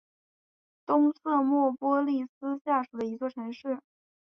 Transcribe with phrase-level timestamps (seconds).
[0.87, 3.79] 东瑟莫波利斯下属的一座城市。